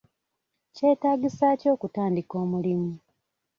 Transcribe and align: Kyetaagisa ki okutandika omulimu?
Kyetaagisa 0.75 1.47
ki 1.59 1.67
okutandika 1.73 2.33
omulimu? 2.43 2.91